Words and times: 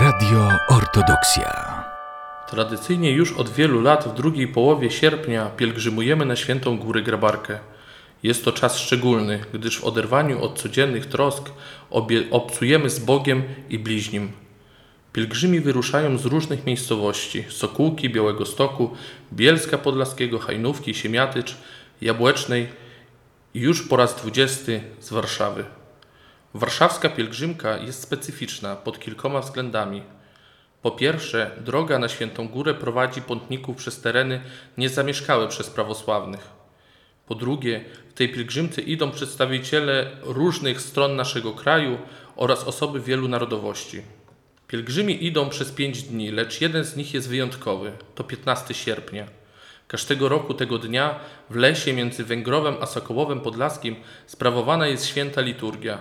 Radio 0.00 0.48
Ortodoksja. 0.68 1.84
Tradycyjnie 2.50 3.12
już 3.12 3.32
od 3.32 3.50
wielu 3.50 3.80
lat 3.80 4.08
w 4.08 4.14
drugiej 4.14 4.48
połowie 4.48 4.90
sierpnia 4.90 5.46
pielgrzymujemy 5.46 6.24
na 6.24 6.36
Świętą 6.36 6.78
Górę 6.78 7.02
Grabarkę. 7.02 7.58
Jest 8.22 8.44
to 8.44 8.52
czas 8.52 8.78
szczególny, 8.78 9.44
gdyż 9.54 9.80
w 9.80 9.84
oderwaniu 9.84 10.42
od 10.42 10.58
codziennych 10.58 11.06
trosk 11.06 11.50
obcujemy 12.30 12.90
z 12.90 12.98
Bogiem 12.98 13.42
i 13.70 13.78
bliźnim. 13.78 14.32
Pielgrzymi 15.12 15.60
wyruszają 15.60 16.18
z 16.18 16.24
różnych 16.24 16.66
miejscowości: 16.66 17.44
Sokółki, 17.48 18.10
Białego 18.10 18.46
Stoku, 18.46 18.90
Bielska 19.32 19.78
Podlaskiego, 19.78 20.38
Hajnówki, 20.38 20.94
Siemiatycz, 20.94 21.56
Jabłecznej 22.00 22.68
i 23.54 23.60
już 23.60 23.88
po 23.88 23.96
raz 23.96 24.16
dwudziesty 24.16 24.80
z 25.00 25.10
Warszawy. 25.10 25.77
Warszawska 26.54 27.08
pielgrzymka 27.08 27.76
jest 27.76 28.02
specyficzna 28.02 28.76
pod 28.76 29.00
kilkoma 29.00 29.40
względami. 29.40 30.02
Po 30.82 30.90
pierwsze, 30.90 31.50
droga 31.64 31.98
na 31.98 32.08
Świętą 32.08 32.48
Górę 32.48 32.74
prowadzi 32.74 33.22
pątników 33.22 33.76
przez 33.76 34.00
tereny 34.00 34.40
niezamieszkałe 34.78 35.48
przez 35.48 35.70
prawosławnych. 35.70 36.50
Po 37.26 37.34
drugie, 37.34 37.84
w 38.08 38.12
tej 38.12 38.32
pielgrzymce 38.32 38.82
idą 38.82 39.10
przedstawiciele 39.10 40.10
różnych 40.22 40.80
stron 40.80 41.16
naszego 41.16 41.52
kraju 41.52 41.98
oraz 42.36 42.64
osoby 42.64 43.00
wielu 43.00 43.28
narodowości. 43.28 44.02
Pielgrzymi 44.68 45.26
idą 45.26 45.48
przez 45.48 45.72
pięć 45.72 46.02
dni, 46.02 46.30
lecz 46.30 46.60
jeden 46.60 46.84
z 46.84 46.96
nich 46.96 47.14
jest 47.14 47.28
wyjątkowy 47.28 47.92
to 48.14 48.24
15 48.24 48.74
sierpnia. 48.74 49.26
Każdego 49.88 50.28
roku 50.28 50.54
tego 50.54 50.78
dnia 50.78 51.14
w 51.50 51.56
lesie 51.56 51.92
między 51.92 52.24
Węgrowem 52.24 52.74
a 52.80 52.86
Sokołowem 52.86 53.40
Podlaskim 53.40 53.96
sprawowana 54.26 54.86
jest 54.86 55.06
święta 55.06 55.40
liturgia, 55.40 55.98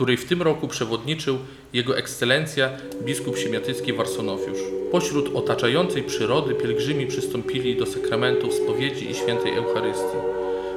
której 0.00 0.16
w 0.16 0.24
tym 0.24 0.42
roku 0.42 0.68
przewodniczył 0.68 1.38
Jego 1.72 1.98
Ekscelencja 1.98 2.70
biskup 3.02 3.38
siemiatycki 3.38 3.92
Warsonofiusz. 3.92 4.58
Pośród 4.92 5.36
otaczającej 5.36 6.02
przyrody 6.02 6.54
pielgrzymi 6.54 7.06
przystąpili 7.06 7.76
do 7.76 7.86
sakramentów 7.86 8.54
spowiedzi 8.54 9.10
i 9.10 9.14
świętej 9.14 9.54
Eucharystii. 9.54 10.16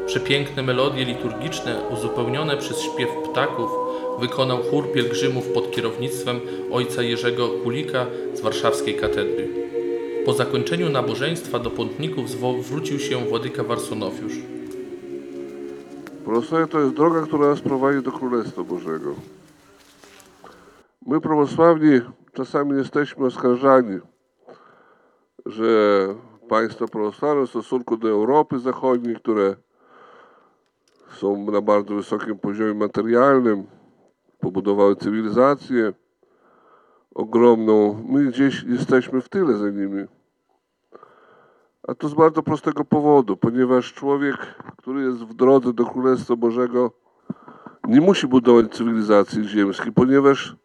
Przepiękne 0.05 0.63
melodie 0.63 1.05
liturgiczne 1.05 1.81
uzupełnione 1.93 2.57
przez 2.57 2.81
śpiew 2.81 3.09
ptaków 3.31 3.69
wykonał 4.19 4.63
chór 4.63 4.91
pielgrzymów 4.91 5.47
pod 5.47 5.71
kierownictwem 5.71 6.39
ojca 6.71 7.03
Jerzego 7.03 7.49
Kulika 7.49 8.05
z 8.33 8.41
warszawskiej 8.41 8.95
katedry. 8.95 9.47
Po 10.25 10.33
zakończeniu 10.33 10.89
nabożeństwa 10.89 11.59
do 11.59 11.69
pątników 11.69 12.29
zwrócił 12.65 12.99
się 12.99 13.25
władyka 13.25 13.63
Warsonofiusz. 13.63 14.52
Prawosławie 16.23 16.67
to 16.67 16.79
jest 16.79 16.93
droga, 16.93 17.21
która 17.21 17.47
nas 17.47 17.61
prowadzi 17.61 18.01
do 18.01 18.11
Królestwa 18.11 18.63
Bożego. 18.63 19.15
My 21.05 21.21
prawosławni 21.21 22.01
czasami 22.33 22.77
jesteśmy 22.77 23.25
oskarżani, 23.25 23.99
że 25.45 26.07
państwa 26.49 26.87
prawosławne 26.87 27.45
w 27.45 27.49
stosunku 27.49 27.97
do 27.97 28.09
Europy 28.09 28.59
Zachodniej, 28.59 29.15
które 29.15 29.55
są 31.09 31.51
na 31.51 31.61
bardzo 31.61 31.95
wysokim 31.95 32.39
poziomie 32.39 32.73
materialnym, 32.73 33.63
pobudowały 34.39 34.95
cywilizację 34.95 35.93
ogromną. 37.15 38.05
My 38.09 38.25
gdzieś 38.25 38.63
jesteśmy 38.63 39.21
w 39.21 39.29
tyle 39.29 39.57
za 39.57 39.69
nimi. 39.69 40.05
A 41.87 41.95
to 41.95 42.09
z 42.09 42.13
bardzo 42.13 42.43
prostego 42.43 42.85
powodu, 42.85 43.37
ponieważ 43.37 43.93
człowiek, 43.93 44.37
który 44.77 45.01
jest 45.01 45.17
w 45.17 45.33
drodze 45.33 45.73
do 45.73 45.85
Królestwa 45.85 46.35
Bożego, 46.35 46.91
nie 47.87 48.01
musi 48.01 48.27
budować 48.27 48.71
cywilizacji 48.71 49.47
ziemskiej, 49.47 49.91
ponieważ 49.91 50.55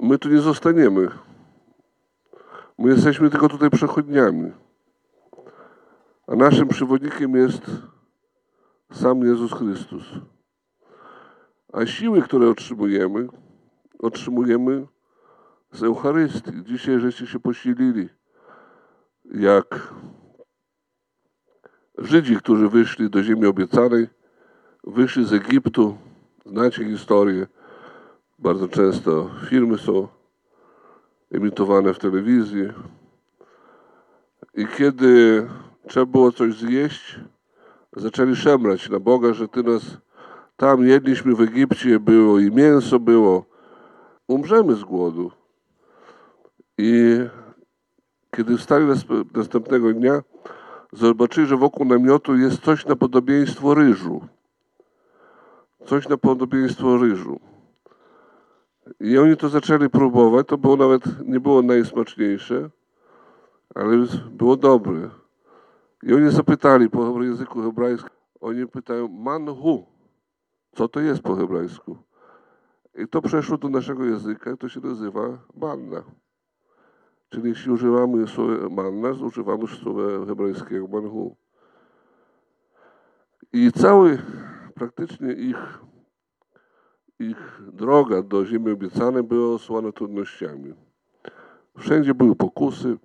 my 0.00 0.18
tu 0.18 0.28
nie 0.28 0.40
zostaniemy. 0.40 1.08
My 2.78 2.90
jesteśmy 2.90 3.30
tylko 3.30 3.48
tutaj 3.48 3.70
przechodniami. 3.70 4.52
A 6.26 6.36
naszym 6.36 6.68
przewodnikiem 6.68 7.36
jest 7.36 7.70
sam 8.92 9.22
Jezus 9.22 9.52
Chrystus. 9.52 10.04
A 11.72 11.86
siły, 11.86 12.22
które 12.22 12.50
otrzymujemy, 12.50 13.28
otrzymujemy 13.98 14.86
z 15.72 15.82
Eucharystii. 15.82 16.64
Dzisiaj 16.64 17.00
żeście 17.00 17.26
się 17.26 17.40
posilili 17.40 18.08
jak 19.34 19.92
Żydzi, 21.98 22.36
którzy 22.36 22.68
wyszli 22.68 23.10
do 23.10 23.22
ziemi 23.22 23.46
obiecanej, 23.46 24.06
wyszli 24.84 25.24
z 25.24 25.32
Egiptu. 25.32 25.96
Znacie 26.46 26.84
historię. 26.84 27.46
Bardzo 28.38 28.68
często 28.68 29.30
filmy 29.48 29.78
są 29.78 30.08
emitowane 31.32 31.94
w 31.94 31.98
telewizji. 31.98 32.62
I 34.54 34.66
kiedy 34.66 35.46
trzeba 35.88 36.06
było 36.06 36.32
coś 36.32 36.54
zjeść, 36.54 37.20
zaczęli 37.96 38.36
szemrać 38.36 38.90
na 38.90 39.00
Boga, 39.00 39.32
że 39.32 39.48
Ty 39.48 39.62
nas 39.62 39.82
tam 40.56 40.86
jedliśmy 40.86 41.34
w 41.34 41.40
Egipcie, 41.40 42.00
było 42.00 42.38
i 42.38 42.50
mięso 42.50 43.00
było. 43.00 43.44
Umrzemy 44.28 44.74
z 44.74 44.84
głodu. 44.84 45.30
I 46.78 47.18
kiedy 48.38 48.56
wstali 48.56 48.86
następnego 49.34 49.92
dnia, 49.92 50.22
zobaczyli, 50.92 51.46
że 51.46 51.56
wokół 51.56 51.86
namiotu 51.86 52.36
jest 52.36 52.62
coś 52.62 52.86
na 52.86 52.96
podobieństwo 52.96 53.74
ryżu. 53.74 54.20
Coś 55.86 56.08
na 56.08 56.16
podobieństwo 56.16 56.96
ryżu. 56.96 57.40
I 59.00 59.18
oni 59.18 59.36
to 59.36 59.48
zaczęli 59.48 59.90
próbować. 59.90 60.46
To 60.46 60.58
było 60.58 60.76
nawet, 60.76 61.28
nie 61.28 61.40
było 61.40 61.62
najsmaczniejsze, 61.62 62.70
ale 63.74 64.06
było 64.30 64.56
dobre. 64.56 65.10
I 66.02 66.14
oni 66.14 66.30
zapytali 66.30 66.90
po 66.90 67.22
języku 67.22 67.62
hebrajskim, 67.62 68.10
oni 68.40 68.66
pytają 68.66 69.08
manhu, 69.08 69.86
co 70.74 70.88
to 70.88 71.00
jest 71.00 71.22
po 71.22 71.36
hebrajsku. 71.36 71.96
I 72.94 73.08
to 73.08 73.22
przeszło 73.22 73.58
do 73.58 73.68
naszego 73.68 74.04
języka, 74.04 74.56
to 74.56 74.68
się 74.68 74.80
nazywa 74.80 75.38
manna. 75.54 76.02
Czyli 77.28 77.48
jeśli 77.48 77.72
używamy 77.72 78.26
słowa 78.26 78.68
manna, 78.68 79.10
używamy 79.10 79.66
słowa 79.66 80.26
hebrajskiego 80.26 80.88
manhu. 80.88 81.36
I 83.52 83.72
cały 83.72 84.18
praktycznie 84.74 85.32
ich, 85.32 85.78
ich 87.18 87.60
droga 87.72 88.22
do 88.22 88.46
ziemi 88.46 88.70
obiecanej 88.70 89.22
była 89.22 89.54
osłana 89.54 89.92
trudnościami. 89.92 90.74
Wszędzie 91.78 92.14
były 92.14 92.36
pokusy, 92.36 92.98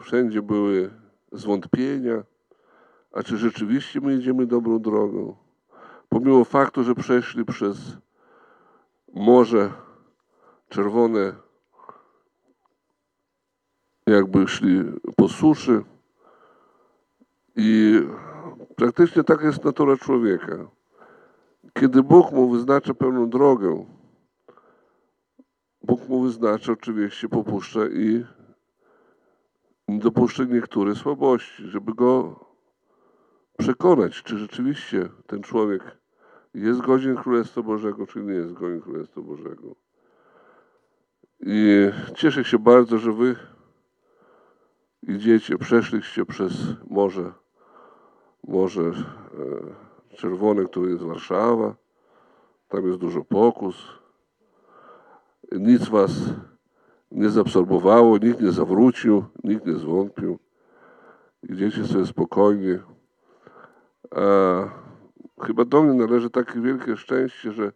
wszędzie 0.00 0.42
były 0.42 0.90
zwątpienia, 1.32 2.22
a 3.12 3.22
czy 3.22 3.36
rzeczywiście 3.36 4.00
my 4.00 4.14
idziemy 4.14 4.46
dobrą 4.46 4.78
drogą? 4.78 5.36
Pomimo 6.08 6.44
faktu, 6.44 6.84
że 6.84 6.94
przeszli 6.94 7.44
przez 7.44 7.96
Morze 9.14 9.70
Czerwone, 10.68 11.32
jakby 14.06 14.48
szli 14.48 14.84
po 15.16 15.28
suszy 15.28 15.84
i 17.56 18.00
praktycznie 18.76 19.24
taka 19.24 19.46
jest 19.46 19.64
natura 19.64 19.96
człowieka. 19.96 20.70
Kiedy 21.74 22.02
Bóg 22.02 22.32
mu 22.32 22.50
wyznacza 22.50 22.94
pewną 22.94 23.30
drogę, 23.30 23.84
Bóg 25.82 26.08
mu 26.08 26.22
wyznacza, 26.22 26.72
oczywiście 26.72 27.28
popuszcza 27.28 27.80
i 27.86 28.24
dopuszcza 29.88 30.44
niektóre 30.44 30.94
słabości, 30.94 31.68
żeby 31.68 31.94
go 31.94 32.40
przekonać, 33.58 34.22
czy 34.22 34.38
rzeczywiście 34.38 35.08
ten 35.26 35.42
człowiek 35.42 35.82
jest 36.54 36.80
godzien 36.80 37.16
Królestwa 37.16 37.62
Bożego, 37.62 38.06
czy 38.06 38.22
nie 38.22 38.34
jest 38.34 38.52
godzien 38.52 38.80
Królestwa 38.80 39.20
Bożego. 39.20 39.74
I 41.40 41.88
cieszę 42.14 42.44
się 42.44 42.58
bardzo, 42.58 42.98
że 42.98 43.12
wy 43.12 43.36
idziecie, 45.02 45.58
przeszliście 45.58 46.26
przez 46.26 46.52
Morze, 46.90 47.32
Morze 48.48 48.82
e, 48.82 50.16
Czerwone, 50.16 50.64
które 50.64 50.90
jest 50.90 51.02
Warszawa. 51.02 51.74
Tam 52.68 52.86
jest 52.86 52.98
dużo 52.98 53.24
pokus. 53.24 53.76
Nic 55.52 55.88
was 55.88 56.10
nie 57.10 57.30
zaabsorbowało, 57.30 58.18
nikt 58.18 58.40
nie 58.40 58.52
zawrócił, 58.52 59.24
nikt 59.44 59.66
nie 59.66 59.74
zwątpił. 59.74 60.38
Idziecie 61.42 61.84
sobie 61.84 62.06
spokojnie. 62.06 62.78
A 64.10 64.24
chyba 65.44 65.64
do 65.64 65.82
mnie 65.82 65.94
należy 65.94 66.30
takie 66.30 66.60
wielkie 66.60 66.96
szczęście, 66.96 67.52
że 67.52 67.72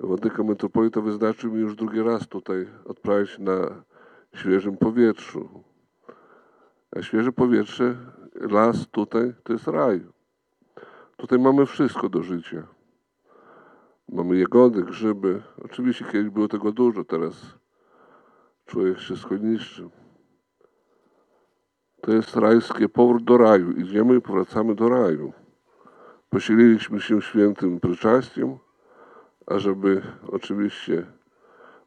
Władyka 0.00 0.42
Metropolita 0.42 1.00
wyznaczył 1.00 1.52
mi 1.52 1.60
już 1.60 1.76
drugi 1.76 2.02
raz 2.02 2.28
tutaj 2.28 2.66
odprawić 2.84 3.38
na 3.38 3.84
świeżym 4.34 4.76
powietrzu. 4.76 5.71
A 6.96 7.02
świeże 7.02 7.32
powietrze, 7.32 7.96
las 8.34 8.86
tutaj 8.90 9.34
to 9.42 9.52
jest 9.52 9.66
raj. 9.66 10.06
Tutaj 11.16 11.38
mamy 11.38 11.66
wszystko 11.66 12.08
do 12.08 12.22
życia. 12.22 12.66
Mamy 14.08 14.38
jagody, 14.38 14.82
grzyby. 14.82 15.42
Oczywiście 15.64 16.04
kiedyś 16.04 16.30
było 16.30 16.48
tego 16.48 16.72
dużo, 16.72 17.04
teraz 17.04 17.34
człowiek 18.66 18.98
wszystko 18.98 19.36
niszczy. 19.36 19.88
To 22.00 22.12
jest 22.12 22.36
rajskie 22.36 22.88
powrót 22.88 23.24
do 23.24 23.38
raju. 23.38 23.70
Idziemy 23.70 24.16
i 24.16 24.20
powracamy 24.20 24.74
do 24.74 24.88
raju. 24.88 25.32
Posililiśmy 26.30 27.00
się 27.00 27.22
świętym 27.22 27.80
pryczastiem, 27.80 28.58
ażeby 29.46 30.02
oczywiście 30.28 31.06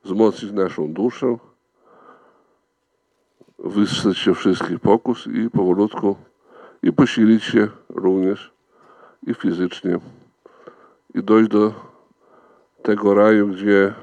wzmocnić 0.04 0.51
naszą 0.51 0.94
duszę, 0.94 1.38
wystrzec 3.60 4.16
się 4.16 4.34
wszystkich 4.34 4.80
pokus 4.80 5.28
i 5.28 5.50
powolutku 5.50 6.16
i 6.84 6.92
posilić 6.92 7.44
się 7.44 7.68
również 7.90 8.52
i 9.28 9.34
fizycznie 9.34 10.00
i 11.16 11.24
dojść 11.24 11.50
do 11.50 11.74
tego 12.81 13.13
raju, 13.13 13.48
gdzie 13.48 13.94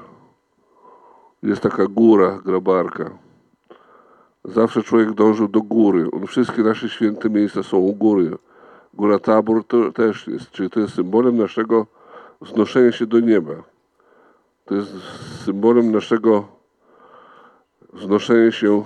jest 1.43 1.61
taka 1.61 1.85
góra, 1.85 2.41
grabarka. 2.45 3.11
Zawsze 4.45 4.83
człowiek 4.83 5.11
dążył 5.11 5.47
do 5.47 5.61
góry. 5.61 6.07
On, 6.11 6.27
wszystkie 6.27 6.63
nasze 6.63 6.89
święte 6.89 7.29
miejsca 7.29 7.63
są 7.63 7.77
u 7.77 7.93
góry. 7.93 8.37
Góra 8.93 9.19
Tabor 9.19 9.63
to 9.63 9.91
też 9.91 10.27
jest, 10.27 10.51
czyli 10.51 10.69
to 10.69 10.79
jest 10.79 10.93
symbolem 10.93 11.37
naszego 11.37 11.87
wznoszenia 12.41 12.91
się 12.91 13.05
do 13.05 13.19
nieba. 13.19 13.53
To 14.65 14.75
jest 14.75 14.91
symbolem 15.45 15.91
naszego 15.91 16.47
wznoszenia 17.93 18.51
się 18.51 18.83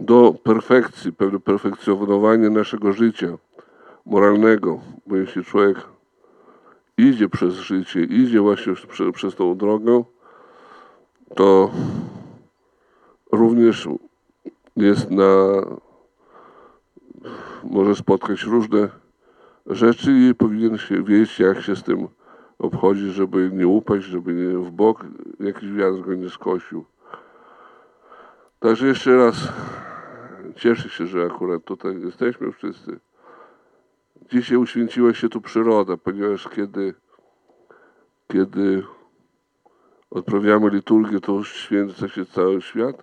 do 0.00 0.34
perfekcji, 0.42 1.12
pewne 1.12 1.40
perfekcjonowanie 1.40 2.50
naszego 2.50 2.92
życia 2.92 3.38
moralnego, 4.06 4.80
bo 5.06 5.16
jeśli 5.16 5.44
człowiek 5.44 5.78
idzie 6.98 7.28
przez 7.28 7.54
życie, 7.54 8.04
idzie 8.04 8.40
właśnie 8.40 8.74
przez, 8.74 9.12
przez 9.14 9.34
tą 9.34 9.56
drogę, 9.56 10.04
to 11.34 11.70
również 13.32 13.88
jest 14.76 15.10
na, 15.10 15.62
może 17.64 17.94
spotkać 17.94 18.42
różne 18.42 18.88
rzeczy 19.66 20.12
i 20.12 20.34
powinien 20.34 20.78
się 20.78 21.02
wiedzieć, 21.02 21.38
jak 21.38 21.60
się 21.60 21.76
z 21.76 21.82
tym 21.82 22.08
obchodzić, 22.58 23.12
żeby 23.12 23.50
nie 23.52 23.68
upaść, 23.68 24.06
żeby 24.06 24.34
nie 24.34 24.58
w 24.58 24.70
bok 24.70 25.04
jakiś 25.40 25.72
wiatr 25.72 26.00
go 26.00 26.14
nie 26.14 26.30
skosił. 26.30 26.84
Także 28.60 28.86
jeszcze 28.86 29.16
raz 29.16 29.48
cieszę 30.56 30.88
się, 30.88 31.06
że 31.06 31.24
akurat 31.24 31.64
tutaj 31.64 32.00
jesteśmy 32.00 32.52
wszyscy. 32.52 33.00
Dzisiaj 34.30 34.56
uświęciła 34.56 35.14
się 35.14 35.28
tu 35.28 35.40
przyroda, 35.40 35.96
ponieważ 35.96 36.48
kiedy, 36.48 36.94
kiedy 38.28 38.82
odprawiamy 40.10 40.70
liturgię, 40.70 41.20
to 41.20 41.32
już 41.32 41.54
święca 41.54 42.08
się 42.08 42.26
cały 42.26 42.62
świat, 42.62 43.02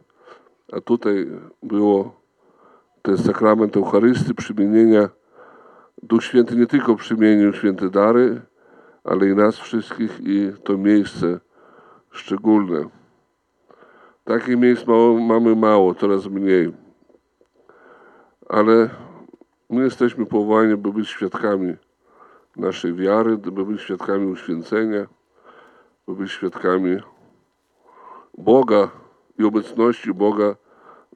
a 0.72 0.82
tutaj 0.82 1.28
było 1.64 2.22
ten 3.02 3.18
sakrament 3.18 3.78
Eucharystii, 3.78 4.34
przymienienia. 4.34 5.10
Duch 6.04 6.24
Święty 6.24 6.56
nie 6.56 6.68
tylko 6.68 6.96
przymienił 6.96 7.54
święte 7.54 7.90
dary, 7.90 8.42
ale 9.04 9.30
i 9.30 9.36
nas 9.36 9.56
wszystkich 9.58 10.20
i 10.20 10.52
to 10.64 10.78
miejsce 10.78 11.40
szczególne. 12.12 12.90
Takich 14.24 14.58
miejsc 14.58 14.88
mało, 14.88 15.20
mamy 15.20 15.56
mało, 15.56 15.96
coraz 15.96 16.28
mniej. 16.28 16.87
Ale 18.50 18.90
my 19.70 19.84
jesteśmy 19.84 20.26
powołani, 20.26 20.78
by 20.78 20.94
być 20.94 21.10
świadkami 21.10 21.76
naszej 22.56 22.94
wiary, 22.94 23.38
by 23.38 23.66
być 23.66 23.82
świadkami 23.82 24.26
uświęcenia, 24.26 25.08
by 26.08 26.16
być 26.16 26.32
świadkami 26.32 26.98
Boga 28.38 28.92
i 29.40 29.44
obecności 29.44 30.14
Boga 30.14 30.56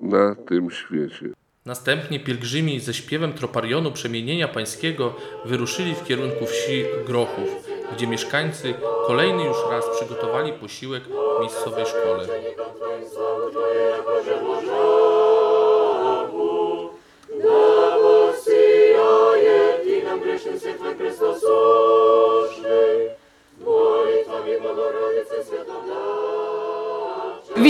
na 0.02 0.36
tym 0.36 0.72
świecie. 0.72 1.30
Następnie 1.66 2.20
pielgrzymi 2.20 2.80
ze 2.80 2.94
śpiewem 2.94 3.34
troparionu 3.34 3.92
przemienienia 3.92 4.48
pańskiego 4.48 5.14
wyruszyli 5.46 5.96
w 5.96 6.04
kierunku 6.04 6.46
wsi 6.46 6.86
Grochów, 7.06 7.50
gdzie 7.96 8.08
mieszkańcy 8.08 8.74
kolejny 9.08 9.44
już 9.44 9.58
raz 9.72 9.86
przygotowali 9.96 10.54
posiłek 10.54 11.04
w 11.04 11.42
miejscowej 11.42 11.86
szkole. 11.86 12.28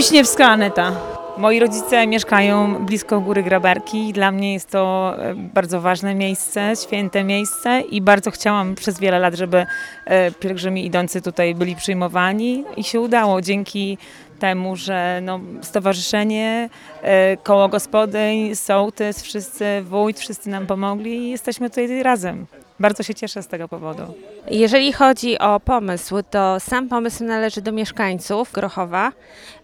Wiśniewska 0.02 0.46
Aneta. 0.46 0.92
Moi 1.38 1.60
rodzice 1.60 2.06
mieszkają 2.06 2.84
blisko 2.86 3.20
Góry 3.20 3.42
Grabarki 3.42 4.12
dla 4.12 4.32
mnie 4.32 4.52
jest 4.52 4.70
to 4.70 5.14
e, 5.18 5.34
bardzo 5.34 5.80
ważne 5.80 6.14
miejsce, 6.14 6.72
święte 6.86 7.24
miejsce 7.24 7.80
i 7.80 8.00
bardzo 8.00 8.30
chciałam 8.30 8.74
przez 8.74 9.00
wiele 9.00 9.18
lat, 9.18 9.34
żeby 9.34 9.66
e, 10.04 10.30
pielgrzymi 10.30 10.86
idący 10.86 11.22
tutaj 11.22 11.54
byli 11.54 11.76
przyjmowani 11.76 12.64
i 12.76 12.84
się 12.84 13.00
udało 13.00 13.40
dzięki 13.40 13.98
temu, 14.38 14.76
że 14.76 15.20
no, 15.22 15.40
stowarzyszenie, 15.60 16.68
e, 17.02 17.36
koło 17.36 17.68
gospodyń, 17.68 18.54
sołtys, 18.54 19.22
wszyscy, 19.22 19.82
wójt, 19.82 20.20
wszyscy 20.20 20.50
nam 20.50 20.66
pomogli 20.66 21.16
i 21.16 21.30
jesteśmy 21.30 21.70
tutaj 21.70 22.02
razem. 22.02 22.46
Bardzo 22.82 23.02
się 23.02 23.14
cieszę 23.14 23.42
z 23.42 23.46
tego 23.46 23.68
powodu. 23.68 24.02
Jeżeli 24.50 24.92
chodzi 24.92 25.38
o 25.38 25.60
pomysł, 25.60 26.16
to 26.30 26.60
sam 26.60 26.88
pomysł 26.88 27.24
należy 27.24 27.62
do 27.62 27.72
mieszkańców 27.72 28.52
Grochowa. 28.52 29.12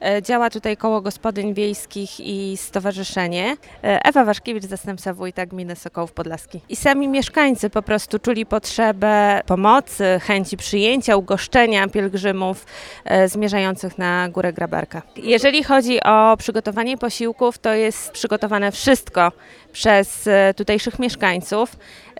E, 0.01 0.23
Działa 0.23 0.51
tutaj 0.51 0.77
koło 0.77 1.01
gospodyń 1.01 1.55
wiejskich 1.55 2.21
i 2.21 2.57
stowarzyszenie. 2.57 3.57
E, 3.85 4.05
Ewa 4.05 4.25
Waszkiewicz, 4.25 4.65
zastępca 4.65 5.15
wójta 5.15 5.47
gminy 5.47 5.77
Sokołów 5.77 6.13
Podlaski. 6.13 6.61
I 6.69 6.77
sami 6.77 7.09
mieszkańcy 7.09 7.71
po 7.71 7.83
prostu 7.83 8.19
czuli 8.19 8.47
potrzebę 8.47 9.43
pomocy, 9.47 10.05
chęci 10.23 10.57
przyjęcia, 10.57 11.17
ugoszczenia 11.17 11.89
pielgrzymów 11.89 12.67
e, 13.05 13.29
zmierzających 13.29 13.99
na 13.99 14.29
Górę 14.29 14.53
Grabarka. 14.53 15.03
Jeżeli 15.17 15.65
chodzi 15.65 16.03
o 16.03 16.37
przygotowanie 16.37 16.99
posiłków, 16.99 17.59
to 17.59 17.73
jest 17.73 18.11
przygotowane 18.11 18.73
wszystko 18.73 19.33
przez 19.73 20.29
tutejszych 20.57 20.99
mieszkańców. 20.99 21.77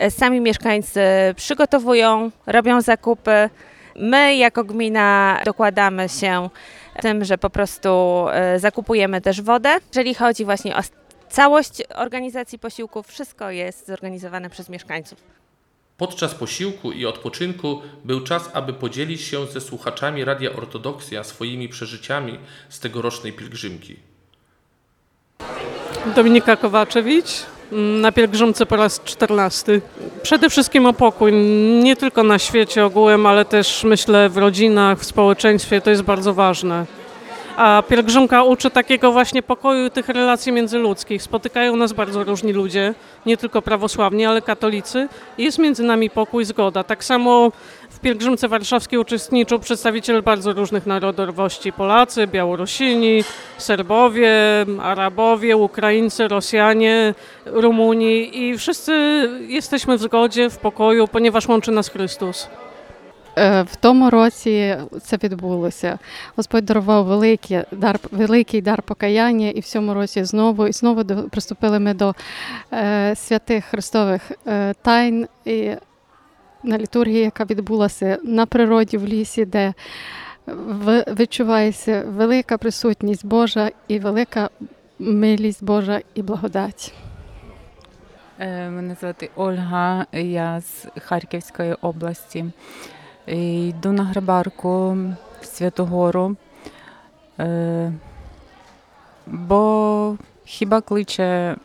Sami 0.09 0.41
mieszkańcy 0.41 0.88
przygotowują, 1.35 2.31
robią 2.47 2.81
zakupy. 2.81 3.49
My 3.95 4.35
jako 4.35 4.63
gmina 4.63 5.39
dokładamy 5.45 6.09
się 6.09 6.49
tym, 7.01 7.25
że 7.25 7.37
po 7.37 7.49
prostu 7.49 7.89
e, 8.31 8.59
zakupujemy 8.59 9.21
też 9.21 9.41
wodę. 9.41 9.69
Jeżeli 9.95 10.13
chodzi 10.13 10.45
właśnie 10.45 10.77
o 10.77 10.79
całość 11.29 11.83
organizacji 11.95 12.59
posiłków, 12.59 13.07
wszystko 13.07 13.51
jest 13.51 13.87
zorganizowane 13.87 14.49
przez 14.49 14.69
mieszkańców. 14.69 15.19
Podczas 15.97 16.35
posiłku 16.35 16.91
i 16.91 17.05
odpoczynku 17.05 17.81
był 18.05 18.23
czas, 18.23 18.49
aby 18.53 18.73
podzielić 18.73 19.21
się 19.21 19.47
ze 19.47 19.61
słuchaczami 19.61 20.25
Radia 20.25 20.51
Ortodoksja 20.51 21.23
swoimi 21.23 21.69
przeżyciami 21.69 22.39
z 22.69 22.79
tegorocznej 22.79 23.33
pielgrzymki. 23.33 23.95
Dominika 26.15 26.57
Kowaczewicz, 26.57 27.45
na 27.71 28.11
pielgrzymce 28.11 28.65
po 28.65 28.75
raz 28.75 29.01
14. 29.03 29.81
Przede 30.21 30.49
wszystkim 30.49 30.85
o 30.85 30.93
pokój, 30.93 31.33
nie 31.83 31.95
tylko 31.95 32.23
na 32.23 32.39
świecie 32.39 32.85
ogółem, 32.85 33.25
ale 33.25 33.45
też 33.45 33.83
myślę 33.83 34.29
w 34.29 34.37
rodzinach, 34.37 34.99
w 34.99 35.05
społeczeństwie, 35.05 35.81
to 35.81 35.89
jest 35.89 36.01
bardzo 36.01 36.33
ważne. 36.33 36.85
A 37.59 37.83
pielgrzymka 37.89 38.43
uczy 38.43 38.69
takiego 38.69 39.11
właśnie 39.11 39.43
pokoju 39.43 39.85
i 39.85 39.91
tych 39.91 40.09
relacji 40.09 40.51
międzyludzkich. 40.51 41.23
Spotykają 41.23 41.75
nas 41.75 41.93
bardzo 41.93 42.23
różni 42.23 42.53
ludzie, 42.53 42.93
nie 43.25 43.37
tylko 43.37 43.61
prawosławni, 43.61 44.25
ale 44.25 44.41
katolicy. 44.41 45.07
Jest 45.37 45.59
między 45.59 45.83
nami 45.83 46.09
pokój, 46.09 46.45
zgoda. 46.45 46.83
Tak 46.83 47.03
samo 47.03 47.51
w 47.89 47.99
pielgrzymce 47.99 48.47
warszawskiej 48.47 48.99
uczestniczył 48.99 49.59
przedstawiciel 49.59 50.21
bardzo 50.21 50.53
różnych 50.53 50.85
narodowości. 50.85 51.73
Polacy, 51.73 52.27
Białorusini, 52.27 53.23
Serbowie, 53.57 54.31
Arabowie, 54.81 55.57
Ukraińcy, 55.57 56.27
Rosjanie, 56.27 57.13
Rumuni 57.45 58.43
i 58.43 58.57
wszyscy 58.57 58.93
jesteśmy 59.47 59.97
w 59.97 60.01
zgodzie, 60.01 60.49
w 60.49 60.57
pokoju, 60.57 61.07
ponieważ 61.07 61.47
łączy 61.47 61.71
nas 61.71 61.89
Chrystus. 61.89 62.47
Е, 63.39 63.61
В 63.61 63.75
тому 63.75 64.09
році 64.09 64.77
це 65.01 65.17
відбулося. 65.23 65.99
Господь 66.35 66.65
дарував 66.65 67.05
великий 67.05 67.61
дар, 67.71 67.99
великий 68.11 68.61
дар 68.61 68.81
покаяння, 68.81 69.49
і 69.49 69.59
в 69.59 69.65
цьому 69.65 69.93
році 69.93 70.23
знову 70.23 70.67
і 70.67 70.71
знову 70.71 71.03
приступили 71.29 71.79
ми 71.79 71.93
до 71.93 72.15
е, 72.73 73.15
святих 73.15 73.65
Христових 73.65 74.31
е, 74.47 74.73
тайн 74.81 75.27
і 75.45 75.71
на 76.63 76.77
літургії, 76.77 77.19
яка 77.19 77.43
відбулася 77.45 78.19
на 78.23 78.45
природі 78.45 78.97
в 78.97 79.05
лісі, 79.05 79.45
де 79.45 79.73
відчувається 81.07 82.03
велика 82.07 82.57
присутність 82.57 83.25
Божа 83.25 83.71
і 83.87 83.99
велика 83.99 84.49
милість 84.99 85.63
Божа 85.63 86.01
і 86.15 86.21
благодать. 86.21 86.93
Е, 88.39 88.69
Мене 88.69 88.95
звати 88.99 89.29
Ольга, 89.35 90.05
я 90.13 90.61
з 90.61 90.87
Харківської 90.99 91.73
області. 91.81 92.45
І 93.29 93.67
Йду 93.67 93.91
на 93.91 94.03
грибарку 94.03 94.97
Святогору. 95.41 96.35
Е, 97.39 97.93
Бо 99.27 100.17
хіба 100.45 100.81
кличе 100.81 101.55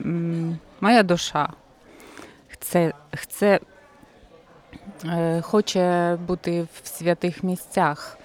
моя 0.81 1.03
душа. 1.03 1.49
Хце, 2.49 2.93
хце, 3.17 3.61
е, 5.05 5.41
хоче 5.41 6.17
бути 6.27 6.63
в 6.63 6.89
святих 6.89 7.43
місцях. 7.43 8.19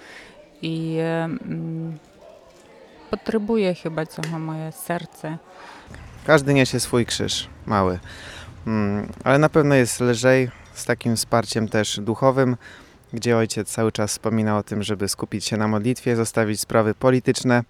І 0.61 0.95
е, 0.95 1.29
потребує 3.09 3.73
хіба 3.73 4.05
цього 4.05 4.39
моє 4.39 4.71
серце. 4.71 5.37
Każdy 6.25 6.53
niesie 6.53 6.79
swój 6.79 7.05
krzyż, 7.05 7.47
mały. 7.65 7.99
Ale 9.23 9.39
na 9.39 9.49
pewno 9.49 9.75
jest 9.75 10.01
lżej 10.01 10.51
z 10.73 10.85
takim 10.85 11.15
wsparciem 11.15 11.67
też 11.67 11.99
duchowym, 11.99 12.57
gdzie 13.13 13.37
ojciec 13.37 13.69
cały 13.69 13.91
czas 13.91 14.11
wspomina 14.11 14.57
o 14.57 14.63
tym, 14.63 14.83
żeby 14.83 15.07
skupić 15.07 15.45
się 15.45 15.57
na 15.57 15.67
modlitwie, 15.67 16.15
zostawić 16.15 16.59
sprawy 16.59 16.93
polityczne, 16.93 17.63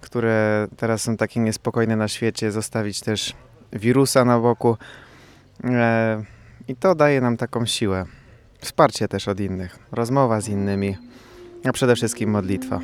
które 0.00 0.68
teraz 0.76 1.02
są 1.02 1.16
takie 1.16 1.40
niespokojne 1.40 1.96
na 1.96 2.08
świecie, 2.08 2.52
zostawić 2.52 3.00
też 3.00 3.32
wirusa 3.72 4.24
na 4.24 4.38
boku. 4.40 4.76
E, 5.64 6.24
I 6.68 6.76
to 6.76 6.94
daje 6.94 7.20
nam 7.20 7.36
taką 7.36 7.66
siłę. 7.66 8.04
Wsparcie 8.60 9.08
też 9.08 9.28
od 9.28 9.40
innych, 9.40 9.78
rozmowa 9.92 10.40
z 10.40 10.48
innymi, 10.48 10.96
a 11.64 11.72
przede 11.72 11.96
wszystkim 11.96 12.30
modlitwa. 12.30 12.80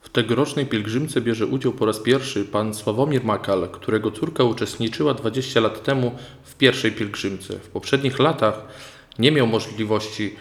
W 0.00 0.08
tegorocznej 0.08 0.66
pielgrzymce 0.66 1.20
bierze 1.20 1.46
udział 1.46 1.72
po 1.72 1.86
raz 1.86 1.98
pierwszy 2.00 2.44
pan 2.44 2.74
Sławomir 2.74 3.24
Makal, 3.24 3.68
którego 3.72 4.10
córka 4.10 4.44
uczestniczyła 4.44 5.14
20 5.14 5.60
lat 5.60 5.82
temu 5.82 6.12
w 6.44 6.54
pierwszej 6.54 6.92
pielgrzymce. 6.92 7.54
W 7.54 7.68
poprzednich 7.68 8.18
latach 8.18 8.54
nie 9.18 9.32
miał 9.32 9.46
możliwości, 9.46 10.36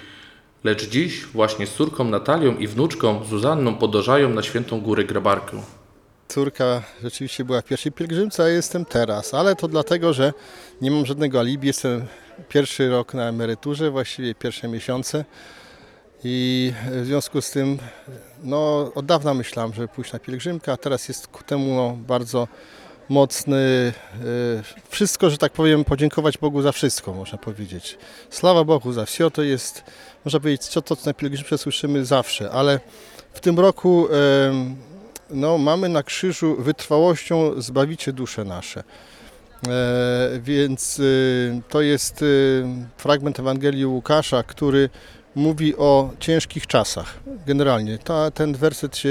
lecz 0.63 0.89
dziś 0.89 1.25
właśnie 1.25 1.67
z 1.67 1.74
córką 1.74 2.03
Natalią 2.03 2.58
i 2.58 2.67
wnuczką 2.67 3.24
Zuzanną 3.24 3.75
podążają 3.75 4.29
na 4.29 4.43
Świętą 4.43 4.82
Górę 4.82 5.03
Grabarkę. 5.03 5.62
Córka 6.27 6.84
rzeczywiście 7.03 7.46
była 7.46 7.62
w 7.62 7.65
pierwszej 7.65 7.91
pielgrzymce, 7.91 8.43
a 8.43 8.48
jestem 8.48 8.86
teraz, 8.86 9.34
ale 9.34 9.55
to 9.55 9.67
dlatego, 9.67 10.13
że 10.13 10.34
nie 10.82 10.91
mam 10.91 11.05
żadnego 11.05 11.39
alibi. 11.39 11.67
Jestem 11.67 12.05
pierwszy 12.50 12.89
rok 12.89 13.13
na 13.13 13.24
emeryturze, 13.29 13.91
właściwie 13.91 14.36
pierwsze 14.36 14.67
miesiące 14.67 15.25
i 16.24 16.74
w 16.91 17.05
związku 17.05 17.41
z 17.41 17.51
tym 17.51 17.77
no, 18.43 18.91
od 18.96 19.05
dawna 19.05 19.34
myślałem, 19.34 19.74
żeby 19.74 19.88
pójść 19.88 20.13
na 20.13 20.20
pielgrzymkę, 20.20 20.72
a 20.72 20.77
teraz 20.77 21.08
jest 21.08 21.27
ku 21.27 21.43
temu 21.43 21.75
no, 21.75 21.98
bardzo 22.08 22.48
mocny, 23.10 23.55
e, 23.55 23.93
wszystko, 24.89 25.29
że 25.29 25.38
tak 25.38 25.51
powiem, 25.51 25.83
podziękować 25.83 26.38
Bogu 26.38 26.62
za 26.62 26.72
wszystko, 26.72 27.13
można 27.13 27.38
powiedzieć. 27.38 27.98
Sława 28.29 28.63
Bogu 28.63 28.91
za 28.91 29.05
wszystko, 29.05 29.31
to 29.31 29.43
jest, 29.43 29.83
można 30.25 30.39
powiedzieć, 30.39 30.67
co 30.67 30.81
to 30.81 30.95
co 30.95 31.10
na 31.10 31.13
pielgrzymce 31.13 31.57
słyszymy 31.57 32.05
zawsze, 32.05 32.51
ale 32.51 32.79
w 33.33 33.39
tym 33.39 33.60
roku 33.60 34.07
no, 35.29 35.57
mamy 35.57 35.89
na 35.89 36.03
krzyżu 36.03 36.55
wytrwałością 36.55 37.62
zbawicie 37.62 38.13
dusze 38.13 38.45
nasze. 38.45 38.83
E, 39.67 40.39
więc 40.39 41.00
y, 41.00 41.62
to 41.69 41.81
jest 41.81 42.22
y, 42.22 42.65
fragment 42.98 43.39
Ewangelii 43.39 43.86
Łukasza, 43.86 44.43
który 44.43 44.89
mówi 45.36 45.75
o 45.78 46.10
ciężkich 46.20 46.68
czasach. 46.68 47.20
Generalnie 47.48 47.98
Ta, 47.98 48.32
ten 48.32 48.54
werset 48.56 48.98
się 48.98 49.10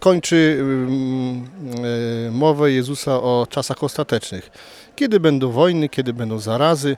kończy 0.00 0.56
ym, 0.60 1.44
y, 2.26 2.30
mowę 2.30 2.72
Jezusa 2.72 3.22
o 3.22 3.46
czasach 3.50 3.84
ostatecznych. 3.84 4.50
Kiedy 4.96 5.20
będą 5.20 5.50
wojny, 5.50 5.88
kiedy 5.88 6.12
będą 6.12 6.38
zarazy, 6.38 6.96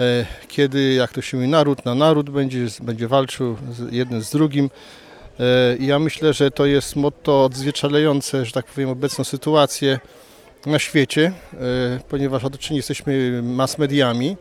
e, 0.00 0.26
kiedy, 0.48 0.94
jak 0.94 1.12
to 1.12 1.22
się 1.22 1.36
mówi, 1.36 1.48
naród 1.48 1.84
na 1.84 1.94
naród 1.94 2.30
będzie, 2.30 2.66
będzie 2.82 3.08
walczył 3.08 3.56
jeden 3.90 4.22
z 4.22 4.30
drugim. 4.30 4.70
E, 5.40 5.76
ja 5.80 5.98
myślę, 5.98 6.32
że 6.32 6.50
to 6.50 6.66
jest 6.66 6.96
motto 6.96 7.44
odzwierciedlające, 7.44 8.44
że 8.44 8.52
tak 8.52 8.66
powiem, 8.66 8.90
obecną 8.90 9.24
sytuację 9.24 10.00
na 10.66 10.78
świecie, 10.78 11.32
e, 11.54 11.56
ponieważ 12.08 12.44
otoczeni 12.44 12.76
jesteśmy 12.76 13.42
mass 13.42 13.78
mediami, 13.78 14.36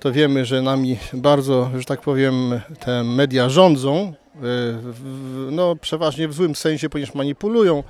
to 0.00 0.12
wiemy, 0.12 0.44
że 0.44 0.62
nami 0.62 0.98
bardzo, 1.12 1.70
że 1.78 1.84
tak 1.84 2.00
powiem, 2.00 2.60
te 2.80 3.04
media 3.04 3.48
rządzą, 3.48 3.96
e, 3.96 4.40
no 5.50 5.76
przeważnie 5.76 6.28
w 6.28 6.32
złym 6.32 6.54
sensie, 6.54 6.88
ponieważ 6.88 7.14
manipulują. 7.14 7.82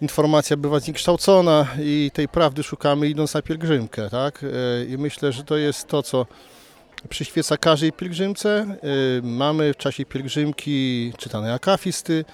Informacja 0.00 0.56
bywa 0.56 0.80
zniekształcona 0.80 1.66
i 1.82 2.10
tej 2.14 2.28
prawdy 2.28 2.62
szukamy 2.62 3.08
idąc 3.08 3.34
na 3.34 3.42
pielgrzymkę, 3.42 4.10
tak? 4.10 4.44
E, 4.44 4.84
I 4.84 4.98
myślę, 4.98 5.32
że 5.32 5.44
to 5.44 5.56
jest 5.56 5.88
to, 5.88 6.02
co 6.02 6.26
przyświeca 7.08 7.56
każdej 7.56 7.92
pielgrzymce. 7.92 8.76
Y, 9.18 9.22
Mamy 9.22 9.74
w 9.74 9.76
czasie 9.76 10.04
pielgrzymki 10.04 11.12
czytane 11.18 11.54
akafisty, 11.54 12.24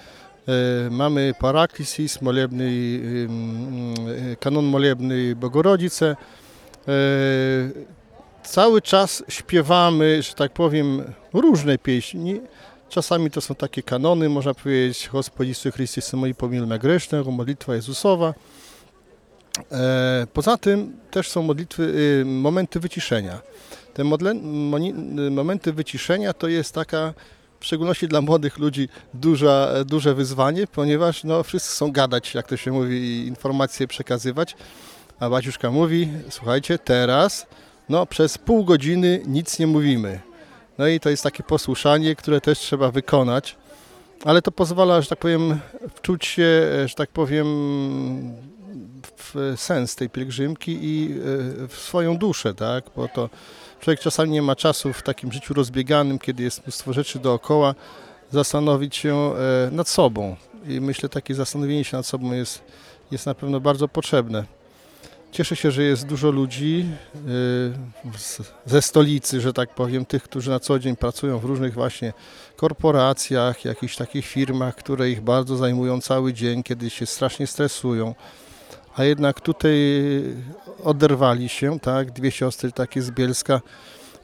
mamy 0.91 1.33
paraklisis, 1.39 2.21
molebny, 2.21 2.99
kanon 4.39 4.65
molebny 4.65 5.35
Bogorodzice. 5.35 6.15
Y, 8.47 8.51
Cały 8.51 8.81
czas 8.81 9.23
śpiewamy, 9.27 10.21
że 10.23 10.33
tak 10.33 10.53
powiem, 10.53 11.13
różne 11.33 11.77
pieśni. 11.77 12.41
Czasami 12.89 13.31
to 13.31 13.41
są 13.41 13.55
takie 13.55 13.83
kanony, 13.83 14.29
można 14.29 14.53
powiedzieć, 14.53 15.09
Gospodzie 15.13 15.49
Jezu 15.49 15.71
Chrystus, 15.71 16.13
moi 16.13 16.33
pomil 16.33 16.67
me 16.67 16.79
grzesznego, 16.79 17.31
modlitwa 17.31 17.75
Jezusowa. 17.75 18.33
E, 19.71 20.27
Poza 20.33 20.57
tym 20.57 20.97
też 21.11 21.29
są 21.29 21.43
modlitwy, 21.43 21.83
y, 22.21 22.25
momenty 22.25 22.79
wyciszenia. 22.79 23.39
Te 23.93 24.03
modle, 24.03 24.33
moni, 24.33 24.93
momenty 25.31 25.73
wyciszenia 25.73 26.33
to 26.33 26.47
jest 26.47 26.73
taka, 26.73 27.13
w 27.59 27.65
szczególności 27.65 28.07
dla 28.07 28.21
młodych 28.21 28.57
ludzi, 28.57 28.89
duża, 29.13 29.83
duże 29.85 30.15
wyzwanie, 30.15 30.67
ponieważ 30.67 31.23
no, 31.23 31.43
wszyscy 31.43 31.71
chcą 31.71 31.91
gadać, 31.91 32.33
jak 32.33 32.47
to 32.47 32.57
się 32.57 32.71
mówi, 32.71 32.95
i 32.97 33.27
informacje 33.27 33.87
przekazywać. 33.87 34.55
A 35.19 35.29
Baciuszka 35.29 35.71
mówi, 35.71 36.09
słuchajcie, 36.29 36.79
teraz 36.79 37.47
no, 37.89 38.05
przez 38.05 38.37
pół 38.37 38.65
godziny 38.65 39.21
nic 39.27 39.59
nie 39.59 39.67
mówimy. 39.67 40.19
No 40.77 40.87
i 40.87 40.99
to 40.99 41.09
jest 41.09 41.23
takie 41.23 41.43
posłuszanie, 41.43 42.15
które 42.15 42.41
też 42.41 42.59
trzeba 42.59 42.91
wykonać, 42.91 43.55
ale 44.25 44.41
to 44.41 44.51
pozwala, 44.51 45.01
że 45.01 45.09
tak 45.09 45.19
powiem, 45.19 45.59
wczuć 45.95 46.25
się, 46.25 46.69
że 46.85 46.95
tak 46.95 47.09
powiem, 47.09 47.47
w 49.17 49.53
sens 49.55 49.95
tej 49.95 50.09
pielgrzymki 50.09 50.79
i 50.81 51.11
e, 51.11 51.67
w 51.67 51.75
swoją 51.75 52.17
duszę, 52.17 52.53
tak? 52.53 52.83
Bo 52.95 53.07
to 53.07 53.29
człowiek 53.79 53.99
czasami 53.99 54.31
nie 54.31 54.41
ma 54.41 54.55
czasu 54.55 54.93
w 54.93 55.01
takim 55.01 55.31
życiu 55.31 55.53
rozbieganym, 55.53 56.19
kiedy 56.19 56.43
jest 56.43 56.63
mnóstwo 56.63 56.93
rzeczy 56.93 57.19
dookoła, 57.19 57.75
zastanowić 58.31 58.95
się 58.95 59.15
e, 59.15 59.71
nad 59.71 59.89
sobą. 59.89 60.35
I 60.67 60.81
myślę, 60.81 61.09
takie 61.09 61.35
zastanowienie 61.35 61.83
się 61.83 61.97
nad 61.97 62.05
sobą 62.05 62.33
jest, 62.33 62.61
jest 63.11 63.25
na 63.25 63.35
pewno 63.35 63.59
bardzo 63.59 63.87
potrzebne. 63.87 64.56
Cieszę 65.37 65.55
się, 65.55 65.71
że 65.71 65.83
jest 65.83 66.07
dużo 66.07 66.31
ludzi 66.31 66.85
z- 68.17 68.41
ze 68.65 68.81
stolicy, 68.81 69.41
że 69.41 69.53
tak 69.53 69.75
powiem, 69.75 70.05
tych, 70.05 70.23
którzy 70.23 70.49
na 70.49 70.59
co 70.59 70.79
dzień 70.79 70.95
pracują 70.95 71.39
w 71.39 71.43
różnych 71.45 71.73
właśnie 71.73 72.13
korporacjach, 72.55 73.65
jakichś 73.65 73.95
takich 73.95 74.25
firmach, 74.25 74.75
które 74.75 75.09
ich 75.09 75.21
bardzo 75.21 75.57
zajmują 75.57 76.01
cały 76.01 76.33
dzień, 76.33 76.63
kiedy 76.63 76.89
się 76.89 77.05
strasznie 77.05 77.47
stresują. 77.47 78.15
A 78.95 79.03
jednak 79.03 79.41
tutaj 79.41 79.75
oderwali 80.83 81.49
się, 81.49 81.79
tak, 81.79 82.11
dwie 82.11 82.31
siostry 82.31 82.71
takie 82.71 83.01
z 83.01 83.11
Bielska, 83.11 83.61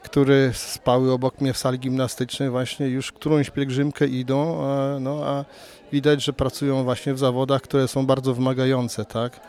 które 0.02 0.50
spały 0.54 1.12
obok 1.12 1.40
mnie 1.40 1.52
w 1.52 1.58
sali 1.58 1.78
gimnastycznej 1.78 2.50
właśnie 2.50 2.86
już 2.86 3.12
którąś 3.12 3.50
pielgrzymkę 3.50 4.06
idą, 4.06 4.64
a, 4.66 5.00
no, 5.00 5.24
a 5.26 5.44
widać, 5.92 6.24
że 6.24 6.32
pracują 6.32 6.84
właśnie 6.84 7.14
w 7.14 7.18
zawodach, 7.18 7.62
które 7.62 7.88
są 7.88 8.06
bardzo 8.06 8.34
wymagające, 8.34 9.04
tak, 9.04 9.40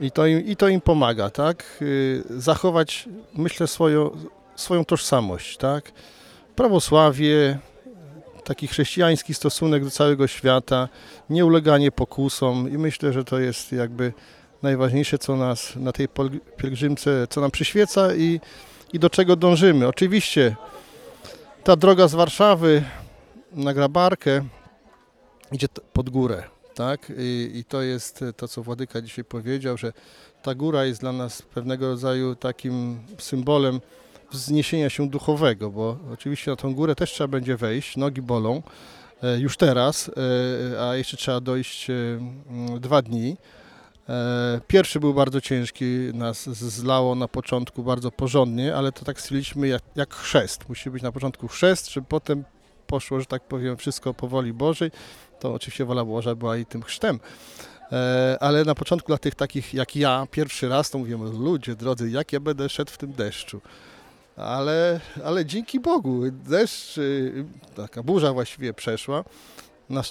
i 0.00 0.10
to 0.10 0.26
im, 0.26 0.46
i 0.46 0.56
to 0.56 0.68
im 0.68 0.80
pomaga, 0.80 1.30
tak, 1.30 1.64
Y, 1.82 2.22
zachować, 2.30 3.08
myślę, 3.34 3.66
swoją, 3.66 4.10
swoją 4.56 4.84
tożsamość, 4.84 5.56
tak, 5.56 5.92
prawosławie, 6.56 7.58
taki 8.44 8.66
chrześcijański 8.66 9.34
stosunek 9.34 9.84
do 9.84 9.90
całego 9.90 10.26
świata, 10.26 10.88
nieuleganie 11.30 11.92
pokusom 11.92 12.70
i 12.70 12.78
myślę, 12.78 13.12
że 13.12 13.24
to 13.24 13.38
jest 13.38 13.72
jakby 13.72 14.12
najważniejsze, 14.62 15.18
co 15.18 15.36
nas 15.36 15.76
na 15.76 15.92
tej 15.92 16.08
pielgrzymce, 16.56 17.26
co 17.30 17.40
nam 17.40 17.50
przyświeca 17.50 18.14
i, 18.14 18.40
i 18.92 18.98
do 18.98 19.10
czego 19.10 19.36
dążymy. 19.36 19.88
Oczywiście 19.88 20.56
ta 21.64 21.76
droga 21.76 22.08
z 22.08 22.14
Warszawy 22.14 22.82
na 23.52 23.74
Grabarkę 23.74 24.44
idzie 25.52 25.66
pod 25.92 26.10
górę, 26.10 26.42
tak? 26.74 27.12
I, 27.18 27.50
I 27.54 27.64
to 27.64 27.82
jest 27.82 28.24
to, 28.36 28.48
co 28.48 28.62
Władyka 28.62 29.02
dzisiaj 29.02 29.24
powiedział, 29.24 29.76
że 29.78 29.92
ta 30.42 30.54
góra 30.54 30.84
jest 30.84 31.00
dla 31.00 31.12
nas 31.12 31.42
pewnego 31.42 31.88
rodzaju 31.88 32.34
takim 32.34 32.98
symbolem 33.18 33.80
wzniesienia 34.32 34.90
się 34.90 35.08
duchowego, 35.08 35.70
bo 35.70 35.98
oczywiście 36.12 36.50
na 36.50 36.56
tą 36.56 36.74
górę 36.74 36.94
też 36.94 37.12
trzeba 37.12 37.28
będzie 37.28 37.56
wejść, 37.56 37.96
nogi 37.96 38.22
bolą 38.22 38.62
e, 39.22 39.38
już 39.38 39.56
teraz, 39.56 40.10
e, 40.76 40.88
a 40.88 40.96
jeszcze 40.96 41.16
trzeba 41.16 41.40
dojść 41.40 41.90
e, 41.90 41.94
dwa 42.80 43.02
dni. 43.02 43.36
E, 44.08 44.60
Pierwszy 44.66 45.00
był 45.00 45.14
bardzo 45.14 45.40
ciężki, 45.40 45.84
nas 46.14 46.48
zlało 46.48 47.14
na 47.14 47.28
początku 47.28 47.82
bardzo 47.82 48.10
porządnie, 48.10 48.76
ale 48.76 48.92
to 48.92 49.04
tak 49.04 49.20
stwierdziliśmy 49.20 49.68
jak, 49.68 49.82
jak 49.96 50.14
chrzest. 50.14 50.68
Musi 50.68 50.90
być 50.90 51.02
na 51.02 51.12
początku 51.12 51.48
chrzest, 51.48 51.92
żeby 51.92 52.06
potem 52.06 52.44
poszło, 52.84 53.20
że 53.20 53.26
tak 53.26 53.42
powiem, 53.42 53.76
wszystko 53.76 54.14
po 54.14 54.28
woli 54.28 54.52
Bożej, 54.52 54.90
to 55.40 55.54
oczywiście 55.54 55.84
wola 55.84 56.04
Boża 56.04 56.34
była 56.34 56.56
i 56.56 56.66
tym 56.66 56.82
chrztem. 56.82 57.20
E, 57.92 58.36
ale 58.40 58.64
na 58.64 58.74
początku 58.74 59.06
dla 59.06 59.18
tych 59.18 59.34
takich 59.34 59.74
jak 59.74 59.96
ja, 59.96 60.26
pierwszy 60.30 60.68
raz, 60.68 60.90
to 60.90 60.98
mówiłem, 60.98 61.22
ludzie 61.22 61.74
drodzy, 61.74 62.10
jak 62.10 62.32
ja 62.32 62.40
będę 62.40 62.68
szedł 62.68 62.92
w 62.92 62.98
tym 62.98 63.12
deszczu. 63.12 63.60
Ale, 64.36 65.00
ale 65.24 65.44
dzięki 65.44 65.80
Bogu, 65.80 66.22
deszcz, 66.30 66.98
y, 66.98 67.44
taka 67.74 68.02
burza 68.02 68.32
właściwie 68.32 68.74
przeszła. 68.74 69.24
No, 69.90 70.02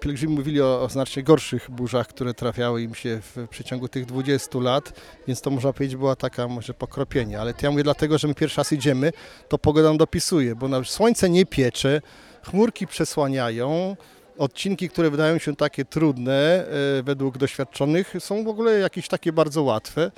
pielgrzymi 0.00 0.34
mówili 0.34 0.62
o, 0.62 0.82
o 0.82 0.88
znacznie 0.88 1.22
gorszych 1.22 1.70
burzach, 1.70 2.06
które 2.06 2.34
trafiały 2.34 2.82
im 2.82 2.94
się 2.94 3.20
w 3.22 3.48
przeciągu 3.50 3.88
tych 3.88 4.06
20 4.06 4.58
lat, 4.58 5.00
więc 5.26 5.40
to 5.40 5.50
można 5.50 5.72
powiedzieć 5.72 5.96
była 5.96 6.16
taka 6.16 6.48
może 6.48 6.74
pokropienie. 6.74 7.40
Ale 7.40 7.54
to 7.54 7.66
ja 7.66 7.70
mówię 7.70 7.82
dlatego, 7.82 8.18
że 8.18 8.28
my 8.28 8.34
pierwszy 8.34 8.56
raz 8.56 8.72
idziemy, 8.72 9.12
to 9.48 9.58
pogoda 9.58 9.88
nam 9.88 9.98
dopisuje, 9.98 10.54
bo 10.54 10.68
na, 10.68 10.84
słońce 10.84 11.30
nie 11.30 11.46
piecze, 11.46 12.00
chmurki 12.42 12.86
przesłaniają, 12.86 13.96
odcinki, 14.38 14.88
które 14.88 15.10
wydają 15.10 15.38
się 15.38 15.56
takie 15.56 15.84
trudne 15.84 16.66
e, 16.98 17.02
według 17.02 17.38
doświadczonych, 17.38 18.14
są 18.18 18.44
w 18.44 18.48
ogóle 18.48 18.78
jakieś 18.78 19.08
takie 19.08 19.32
bardzo 19.32 19.62
łatwe. 19.62 20.10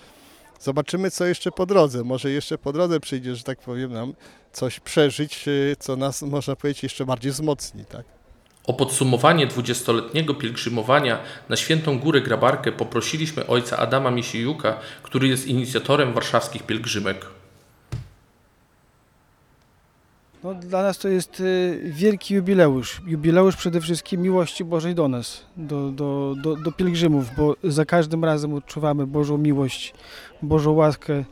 Zobaczymy, 0.61 1.11
co 1.11 1.25
jeszcze 1.25 1.51
po 1.53 1.67
drodze. 1.67 2.05
Może 2.05 2.31
jeszcze 2.31 2.59
po 2.59 2.73
drodze 2.73 3.01
przyjdzie, 3.01 3.37
że 3.37 3.45
tak 3.45 3.59
powiem, 3.59 3.93
nam 3.93 4.15
coś 4.53 4.81
przeżyć, 4.81 5.49
e, 5.49 5.77
co 5.77 5.97
nas, 5.97 6.23
można 6.23 6.57
powiedzieć, 6.57 6.83
jeszcze 6.83 7.07
bardziej 7.07 7.33
wzmocni. 7.33 7.85
Tak? 7.85 8.20
O 8.67 8.73
podsumowanie 8.73 9.47
dwudziestoletniego 9.47 10.35
pielgrzymowania 10.35 11.19
na 11.49 11.57
Świętą 11.57 11.99
Górę 11.99 12.21
Grabarkę 12.21 12.73
poprosiliśmy 12.73 13.47
ojca 13.47 13.77
Adama 13.77 14.11
Misijuka, 14.11 14.77
który 15.03 15.29
jest 15.29 15.47
inicjatorem 15.47 16.13
warszawskich 16.13 16.63
pielgrzymek. 16.63 17.27
No, 20.45 20.55
dla 20.55 20.83
nas 20.83 20.99
to 20.99 21.09
jest 21.09 21.41
y, 21.41 21.81
wielki 21.85 22.35
jubileusz. 22.35 23.01
Jubileusz 23.07 23.57
przede 23.57 23.81
wszystkim 23.81 24.23
miłości 24.23 24.65
Bożej 24.65 24.95
do 24.95 25.09
nas, 25.09 25.45
do, 25.57 25.91
do, 25.91 26.35
do, 26.43 26.57
do 26.57 26.73
pielgrzymów, 26.73 27.37
bo 27.37 27.57
za 27.65 27.85
każdym 27.85 28.25
razem 28.25 28.55
odczuwamy 28.55 29.07
Bożą 29.07 29.39
miłość, 29.39 29.95
Bożą 30.43 30.73
łaskę 30.73 31.25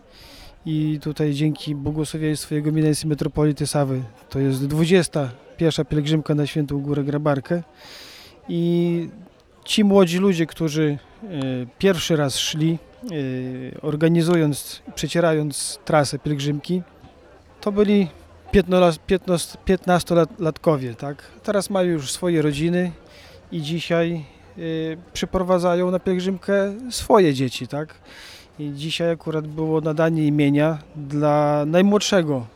i 0.70 0.98
tutaj 1.02 1.34
dzięki 1.34 1.75
błogosławieństwu 1.75 2.54
Jego 2.54 2.68
Eminencji 2.68 3.08
Metropolity 3.08 3.66
Sawy 3.66 4.02
to 4.28 4.38
jest 4.38 4.66
21. 4.66 5.87
pielgrzymka 5.87 6.34
na 6.34 6.46
Świętą 6.46 6.80
Górę 6.80 7.04
Grabarkę 7.04 7.62
i 8.48 9.08
ci 9.64 9.84
młodzi 9.84 10.18
ludzie, 10.18 10.46
którzy 10.46 10.82
y, 10.82 10.98
pierwszy 11.78 12.16
raz 12.16 12.38
szli, 12.38 12.78
y, 13.12 13.75
organizując, 13.82 14.82
przecierając 14.94 15.78
trasę 15.84 16.18
pielgrzymki, 16.18 16.82
to 17.60 17.72
byli 17.72 18.08
15-latkowie, 18.52 20.94
tak? 20.94 21.22
Teraz 21.42 21.70
mają 21.70 21.88
już 21.88 22.12
swoje 22.12 22.42
rodziny 22.42 22.92
i 23.52 23.62
dzisiaj 23.62 24.25
y, 24.58 24.98
przyprowadzają 25.12 25.90
na 25.90 25.98
pielgrzymkę 25.98 26.75
swoje 26.90 27.34
dzieci, 27.34 27.68
tak? 27.68 27.94
I 28.59 28.73
dzisiaj 28.73 29.11
akurat 29.11 29.47
było 29.47 29.81
nadanie 29.81 30.27
imienia 30.27 30.79
dla 30.97 31.65
najmłodszego 31.67 32.47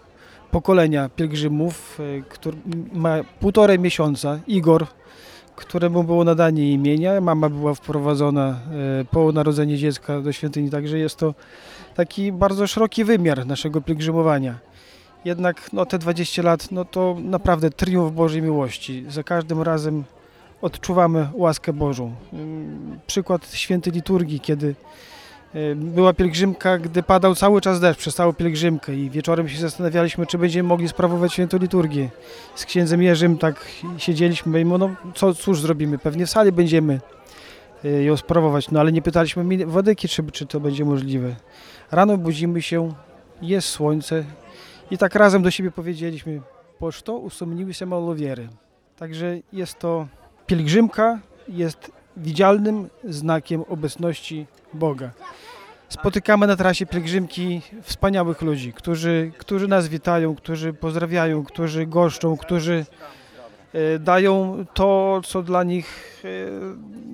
pokolenia 0.51 1.09
pielgrzymów, 1.09 2.01
y, 2.01 2.23
który 2.29 2.57
ma 2.93 3.17
półtorej 3.41 3.79
miesiąca, 3.79 4.39
Igor, 4.47 4.87
któremu 5.57 6.05
było 6.05 6.25
nadanie 6.25 6.73
imienia. 6.73 7.21
Mama 7.21 7.49
była 7.49 7.75
wprowadzona 7.75 8.59
y, 9.01 9.05
po 9.05 9.33
narodzeniu 9.33 9.77
dziecka 9.77 10.21
do 10.21 10.33
świątyni, 10.33 10.71
także 10.71 10.99
jest 10.99 11.17
to 11.17 11.35
taki 11.95 12.33
bardzo 12.33 12.67
szeroki 12.67 13.05
wymiar 13.05 13.47
naszego 13.47 13.81
pielgrzymowania. 13.81 14.59
Jednak 15.25 15.73
no, 15.73 15.87
te 15.87 15.99
20 15.99 16.43
lat 16.43 16.71
no, 16.71 16.85
to 16.85 17.17
naprawdę 17.25 17.71
triumf 17.71 18.13
Bożej 18.13 18.43
miłości. 18.43 19.05
Za 19.09 19.23
każdym 19.23 19.63
razem 19.63 20.05
odczuwamy 20.63 21.29
łaskę 21.35 21.73
Bożą. 21.73 22.15
Przykład 23.07 23.55
świętej 23.55 23.93
liturgii, 23.93 24.41
kiedy 24.41 24.75
była 25.77 26.13
pielgrzymka, 26.13 26.79
gdy 26.79 27.03
padał 27.03 27.35
cały 27.35 27.61
czas 27.61 27.81
deszcz 27.81 28.01
przez 28.01 28.15
całą 28.15 28.33
pielgrzymkę 28.33 28.95
i 28.95 29.11
wieczorem 29.11 29.49
się 29.49 29.59
zastanawialiśmy, 29.59 30.27
czy 30.27 30.39
będziemy 30.39 30.69
mogli 30.69 30.89
sprawować 30.89 31.33
świętą 31.33 31.59
liturgię. 31.59 32.11
Z 32.55 32.65
księdzem 32.65 33.03
Jerzym 33.03 33.39
tak 33.39 33.67
siedzieliśmy 33.99 34.61
i 34.61 34.65
no 34.65 34.91
co, 35.15 35.35
cóż 35.35 35.61
zrobimy, 35.61 35.99
pewnie 35.99 36.27
w 36.27 36.31
sali 36.31 36.53
będziemy 36.53 37.01
y, 37.85 38.03
ją 38.03 38.17
sprawować, 38.17 38.71
no 38.71 38.81
ale 38.81 38.93
nie 38.93 39.03
pytaliśmy 39.03 39.67
Władyki, 39.67 40.09
czy, 40.09 40.23
czy 40.33 40.47
to 40.47 40.61
będzie 40.61 40.85
możliwe. 40.85 41.37
Rano 41.91 42.17
budzimy 42.17 42.63
się, 42.63 42.95
jest 43.43 43.69
słońce, 43.69 44.25
i 44.91 44.99
tak 44.99 45.15
razem 45.15 45.43
do 45.43 45.51
siebie 45.51 45.71
powiedzieliśmy, 45.71 46.41
po 46.79 46.93
co 46.93 47.17
usomniły 47.17 47.75
się 47.75 47.87
malowiery. 47.87 48.49
Także 48.97 49.39
jest 49.53 49.79
to 49.79 50.09
pielgrzymka, 50.47 51.21
jest 51.49 51.93
widzialnym 52.17 52.89
znakiem 53.05 53.65
obecności 53.69 54.47
Boga. 54.75 55.11
Spotykamy 55.89 56.47
na 56.47 56.57
trasie 56.57 56.87
pielgrzymki 56.87 57.63
wspaniałych 57.83 58.43
ludzi, 58.43 58.73
którzy, 58.73 59.33
którzy 59.39 59.69
nas 59.69 59.89
witają, 59.89 60.35
którzy 60.35 60.73
pozdrawiają, 60.73 61.45
którzy 61.45 61.87
goszczą, 61.87 62.37
którzy 62.37 62.87
e, 63.73 63.99
dają 63.99 64.65
to, 64.75 65.21
co 65.25 65.43
dla 65.43 65.65
nich 65.65 66.23
e, 66.25 66.29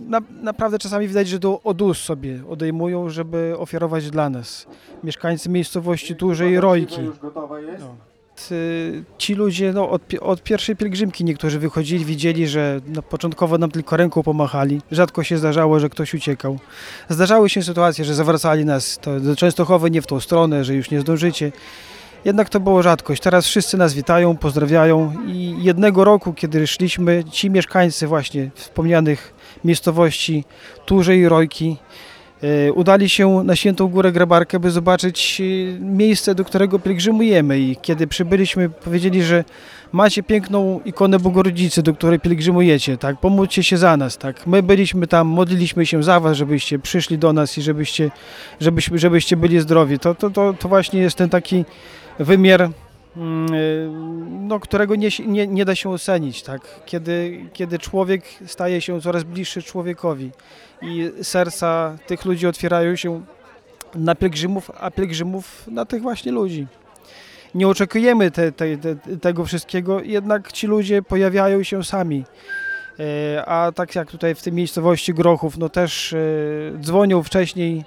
na, 0.08 0.20
naprawdę 0.42 0.78
czasami 0.78 1.08
widać, 1.08 1.28
że 1.28 1.38
to 1.38 1.61
od 1.62 1.82
ust 1.82 2.02
sobie 2.02 2.42
odejmują, 2.48 3.11
żeby 3.11 3.54
ofiarować 3.58 4.11
dla 4.11 4.30
nas. 4.30 4.66
Mieszkańcy 5.04 5.50
miejscowości 5.50 6.16
i 6.50 6.56
Rojki. 6.56 7.00
No. 7.80 8.08
T- 8.48 8.55
Ci 9.18 9.35
ludzie 9.35 9.72
no, 9.72 9.90
od, 9.90 10.03
od 10.20 10.42
pierwszej 10.42 10.77
pielgrzymki 10.77 11.24
niektórzy 11.24 11.59
wychodzili, 11.59 12.05
widzieli, 12.05 12.48
że 12.48 12.81
no, 12.87 13.03
początkowo 13.03 13.59
nam 13.59 13.70
tylko 13.70 13.96
ręką 13.96 14.22
pomachali. 14.22 14.81
Rzadko 14.90 15.24
się 15.24 15.38
zdarzało, 15.38 15.81
że 15.81 15.88
ktoś 15.88 16.14
uciekał. 16.14 16.59
Zdarzały 17.09 17.48
się 17.48 17.62
sytuacje, 17.62 18.05
że 18.05 18.14
zawracali 18.14 18.64
nas 18.64 18.98
to 18.98 19.20
do 19.20 19.37
Częstochowy 19.37 19.90
nie 19.90 20.03
w 20.03 20.07
tą 20.07 20.20
stronę, 20.20 20.64
że 20.64 20.74
już 20.74 20.90
nie 20.90 21.01
zdążycie. 21.01 21.53
Jednak 22.24 22.48
to 22.48 22.61
było 22.61 22.83
rzadkość. 22.83 23.22
Teraz 23.22 23.46
wszyscy 23.46 23.77
nas 23.77 23.94
witają, 23.94 24.37
pozdrawiają 24.37 25.12
i 25.27 25.57
jednego 25.59 26.05
roku, 26.05 26.33
kiedy 26.33 26.66
szliśmy, 26.66 27.24
ci 27.31 27.51
mieszkańcy 27.51 28.07
właśnie 28.07 28.51
wspomnianych 28.55 29.35
miejscowości 29.64 30.44
Turze 30.87 31.16
i 31.16 31.29
Rojki 31.29 31.77
udali 32.74 33.09
się 33.09 33.42
na 33.44 33.57
Świętą 33.57 33.88
Górę 33.88 34.12
Grabarkę, 34.12 34.61
by 34.61 34.70
zobaczyć 34.70 35.40
e, 35.40 35.44
miejsce, 35.81 36.35
do 36.35 36.44
którego 36.44 36.79
pielgrzymujemy 36.79 37.59
i 37.59 37.77
kiedy 37.83 38.07
przybyliśmy, 38.07 38.68
powiedzieli, 38.68 39.22
że 39.22 39.44
macie 39.92 40.22
piękną 40.22 40.81
ikonę 40.85 41.18
Bogorodzicy, 41.18 41.83
do 41.83 41.94
której 41.94 42.20
pielgrzymujecie, 42.20 42.98
tak, 42.98 43.20
pomódlcie 43.20 43.62
się 43.62 43.77
za 43.77 43.96
nas, 43.96 44.18
tak. 44.18 44.46
My 44.46 44.62
byliśmy 44.62 45.07
tam, 45.07 45.27
modliliśmy 45.27 45.87
się 45.87 46.03
za 46.03 46.20
was, 46.20 46.37
żebyście 46.37 46.79
przyszli 46.79 47.18
do 47.18 47.33
nas 47.33 47.59
i 47.59 47.62
żebyście, 47.62 48.11
żebyśmy, 48.61 48.98
żebyście 48.98 49.37
byli 49.37 49.61
zdrowi. 49.61 49.98
To, 49.98 50.14
to, 50.14 50.31
to, 50.31 50.55
to 50.59 50.68
właśnie 50.68 51.01
jest 51.01 51.16
ten 51.16 51.29
taki 51.29 51.64
wymiar, 52.18 52.70
no, 54.40 54.61
którego 54.61 54.94
nie, 54.96 55.09
nie, 55.26 55.46
nie 55.46 55.64
da 55.64 55.74
się 55.74 55.90
ocenić, 55.90 56.42
tak? 56.42 56.61
Kiedy, 56.87 57.44
kiedy 57.52 57.78
człowiek 57.78 58.24
staje 58.46 58.81
się 58.81 59.00
coraz 59.00 59.22
bliższy 59.22 59.62
człowiekowi 59.62 60.31
i 60.83 61.11
serca 61.22 61.98
tych 62.07 62.24
ludzi 62.24 62.46
otwierają 62.46 62.96
się 62.96 63.22
na 63.94 64.14
pielgrzymów, 64.14 64.70
a 64.81 64.90
pielgrzymów 64.90 65.66
na 65.66 65.85
tych 65.85 66.02
właśnie 66.02 66.33
ludzi. 66.33 66.66
Nie 67.54 67.68
oczekujemy 67.68 68.31
te, 68.31 68.52
te, 68.52 68.76
te, 68.76 68.96
tego 68.96 69.44
wszystkiego, 69.44 70.00
jednak 70.02 70.52
ci 70.52 70.66
ludzie 70.66 71.02
pojawiają 71.02 71.62
się 71.62 71.85
sami. 71.85 72.24
E, 73.00 73.44
A 73.44 73.72
tak 73.72 73.94
jak 73.94 74.11
tutaj 74.11 74.35
w 74.35 74.42
tej 74.42 74.52
miejscowości 74.52 75.14
Grochów, 75.14 75.59
no 75.59 75.68
też 75.68 76.12
e, 76.12 76.18
dzwonią 76.81 77.22
wcześniej 77.22 77.85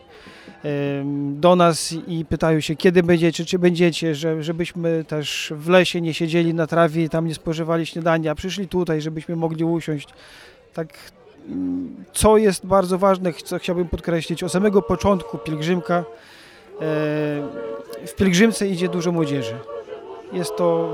do 1.31 1.55
nas 1.55 1.93
i 2.07 2.25
pytają 2.25 2.59
się, 2.59 2.75
kiedy 2.75 3.03
będziecie, 3.03 3.45
czy 3.45 3.59
będziecie, 3.59 4.15
że, 4.15 4.43
żebyśmy 4.43 5.03
też 5.07 5.53
w 5.55 5.69
lesie 5.69 6.01
nie 6.01 6.13
siedzieli 6.13 6.53
na 6.53 6.67
trawie 6.67 7.03
i 7.03 7.09
tam 7.09 7.27
nie 7.27 7.35
spożywali 7.35 7.85
śniadania, 7.85 8.35
przyszli 8.35 8.67
tutaj, 8.67 9.01
żebyśmy 9.01 9.35
mogli 9.35 9.63
usiąść. 9.63 10.07
Tak, 10.73 10.93
mm, 11.47 11.95
co 12.13 12.37
jest 12.37 12.65
bardzo 12.65 12.97
ważne, 12.97 13.33
co 13.33 13.59
chciałbym 13.59 13.87
podkreślić, 13.87 14.43
od 14.43 14.51
samego 14.51 14.81
początku 14.81 15.37
pielgrzymka, 15.37 16.05
w 18.07 18.15
pielgrzymce 18.17 18.67
idzie 18.67 18.89
dużo 18.89 19.11
młodzieży. 19.11 19.55
Jest 20.33 20.55
to 20.55 20.89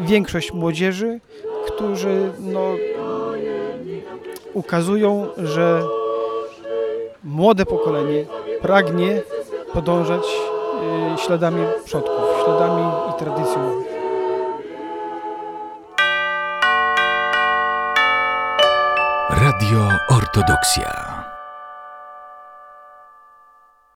większość 0.00 0.52
młodzieży, 0.52 1.20
którzy 1.66 2.32
no, 2.38 2.76
ukazują, 4.54 5.26
że 5.36 5.82
młode 7.24 7.66
pokolenie 7.66 8.24
pragnie 8.62 9.22
podążać 9.72 10.22
y, 10.24 11.18
śladami 11.18 11.66
przodków, 11.84 12.44
śladami 12.44 12.84
i 13.10 13.18
tradycją. 13.18 13.82
Radio 19.30 19.88
Ortodoksja. 20.08 21.19